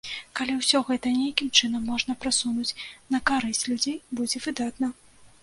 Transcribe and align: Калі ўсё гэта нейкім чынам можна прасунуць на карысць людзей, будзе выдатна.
Калі 0.37 0.53
ўсё 0.59 0.79
гэта 0.87 1.11
нейкім 1.17 1.51
чынам 1.59 1.83
можна 1.91 2.15
прасунуць 2.23 2.75
на 3.17 3.21
карысць 3.33 3.63
людзей, 3.75 4.01
будзе 4.21 4.45
выдатна. 4.49 4.93